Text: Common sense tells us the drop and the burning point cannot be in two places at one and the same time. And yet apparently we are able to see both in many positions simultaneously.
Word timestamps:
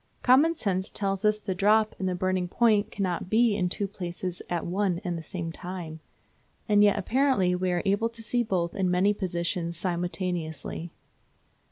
Common 0.23 0.55
sense 0.55 0.89
tells 0.89 1.23
us 1.23 1.37
the 1.37 1.53
drop 1.53 1.93
and 1.99 2.09
the 2.09 2.15
burning 2.15 2.47
point 2.47 2.89
cannot 2.91 3.29
be 3.29 3.55
in 3.55 3.69
two 3.69 3.87
places 3.87 4.41
at 4.49 4.65
one 4.65 4.99
and 5.03 5.15
the 5.15 5.21
same 5.21 5.51
time. 5.51 5.99
And 6.67 6.83
yet 6.83 6.97
apparently 6.97 7.53
we 7.53 7.71
are 7.71 7.83
able 7.85 8.09
to 8.09 8.23
see 8.23 8.41
both 8.41 8.73
in 8.73 8.89
many 8.89 9.13
positions 9.13 9.77
simultaneously. 9.77 10.89